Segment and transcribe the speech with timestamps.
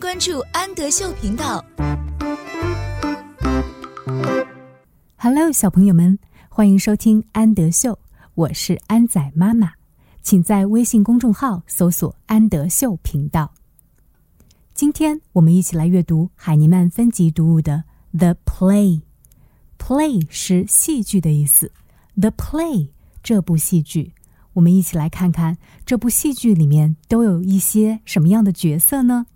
[0.00, 1.62] 关注安德秀频道。
[5.18, 7.98] Hello，小朋友们，欢迎收听安德秀，
[8.34, 9.72] 我是安仔妈妈，
[10.22, 13.52] 请在微信公众号搜索“安德秀频道”。
[14.72, 17.84] 今天我们一起来阅读海尼曼分级读物的
[18.18, 19.00] 《The Play》。
[19.78, 21.70] Play 是戏剧的意思，
[22.20, 22.86] 《The Play》
[23.22, 24.14] 这部戏剧，
[24.54, 29.26] 我们一起来看看这部戏剧里面都有一些什么样的角色呢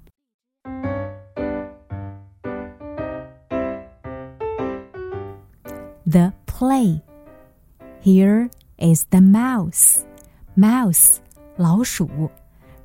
[6.14, 7.02] ？The Play.
[8.02, 10.00] Here is the mouse.
[10.56, 11.18] Mouse，
[11.58, 12.30] 老鼠。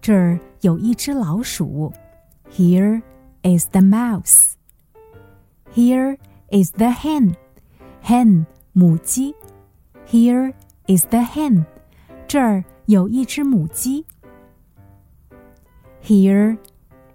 [0.00, 1.92] 这儿有一只老鼠。
[2.52, 3.02] Here
[3.42, 4.52] is the mouse.
[5.74, 6.18] Here
[6.50, 7.34] is the hen.
[8.02, 9.34] Hen，母鸡。
[10.06, 10.52] Here
[10.86, 11.64] is the hen.
[12.28, 14.04] 这儿有一只母鸡。
[16.02, 16.58] Here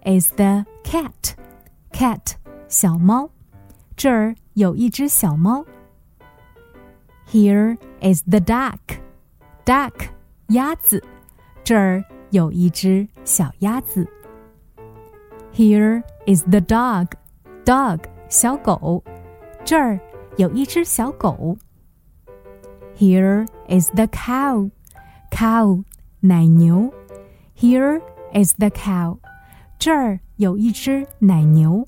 [0.04, 1.34] is the cat.
[1.92, 2.32] Cat，
[2.68, 3.30] 小猫。
[3.96, 5.64] 这儿有一只小猫。
[7.34, 8.78] Here is the duck.
[9.64, 10.08] Duck，
[10.48, 11.02] 鸭子。
[11.62, 14.08] 这儿有一只小鸭子。
[15.54, 17.08] Here is the dog.
[17.64, 19.04] Dog，小狗。
[19.64, 20.00] 这儿
[20.36, 21.56] 有一只小狗。
[22.96, 24.70] Here is the cow.
[25.30, 25.84] Cow，
[26.20, 26.92] 奶牛。
[27.56, 28.00] Here
[28.32, 29.18] is the cow.
[29.78, 31.86] 这儿有一只奶牛。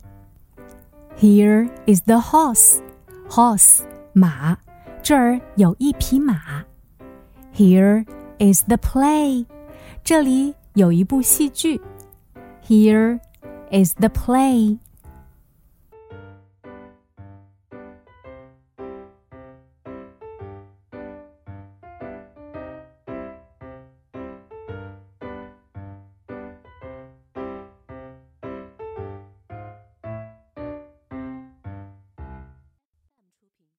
[1.18, 2.80] Here is the horse.
[3.28, 3.80] Horse，
[4.12, 4.58] 马。
[5.06, 6.64] 这儿有一匹马。
[7.54, 8.04] Here
[8.38, 9.46] is the play.
[10.04, 11.80] 这里有一部戏剧。
[12.66, 13.20] Here
[13.70, 14.78] is the play.